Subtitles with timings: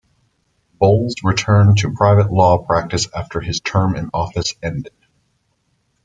[0.79, 4.93] Bowles returned to private law practice after his term in office ended.